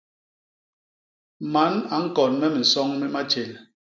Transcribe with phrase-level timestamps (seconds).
[1.53, 3.51] Man a ñkon me minsoñ mi matjél.